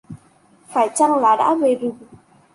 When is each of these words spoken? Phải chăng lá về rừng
Phải 0.67 0.89
chăng 0.95 1.15
lá 1.15 1.55
về 1.61 1.75
rừng 1.75 1.97